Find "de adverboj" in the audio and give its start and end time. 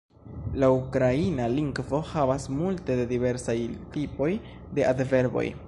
4.79-5.49